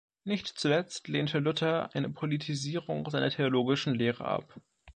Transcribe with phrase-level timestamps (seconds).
[0.23, 4.51] Nicht zuletzt lehnte Luther eine Politisierung seiner theologischen Lehre ab.